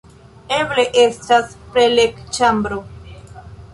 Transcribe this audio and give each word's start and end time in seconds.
Eble 0.55 0.85
estas 1.01 1.53
preleg-ĉambro 1.75 2.81